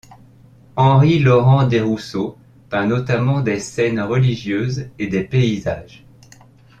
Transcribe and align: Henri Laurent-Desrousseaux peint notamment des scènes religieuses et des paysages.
Henri 0.77 1.19
Laurent-Desrousseaux 1.19 2.35
peint 2.71 2.87
notamment 2.87 3.39
des 3.41 3.59
scènes 3.59 4.01
religieuses 4.01 4.89
et 4.97 5.05
des 5.05 5.23
paysages. 5.23 6.03